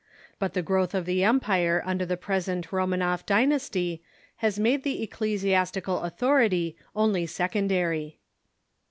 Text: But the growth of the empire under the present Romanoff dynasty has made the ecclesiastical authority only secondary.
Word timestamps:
But 0.39 0.55
the 0.55 0.63
growth 0.63 0.95
of 0.95 1.05
the 1.05 1.23
empire 1.23 1.83
under 1.85 2.07
the 2.07 2.17
present 2.17 2.71
Romanoff 2.71 3.23
dynasty 3.23 4.01
has 4.37 4.57
made 4.57 4.81
the 4.81 5.03
ecclesiastical 5.03 5.99
authority 6.01 6.75
only 6.95 7.27
secondary. 7.27 8.17